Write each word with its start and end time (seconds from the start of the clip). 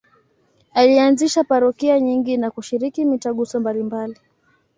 Alianzisha 0.73 1.43
parokia 1.43 1.99
nyingi 1.99 2.37
na 2.37 2.51
kushiriki 2.51 3.05
mitaguso 3.05 3.59
mbalimbali. 3.59 4.17